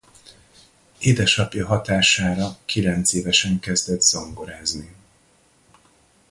Édesapja 0.99 1.65
hatására 1.67 2.57
kilencévesen 2.65 3.59
kezdett 3.59 4.01
zongorázni. 4.01 4.95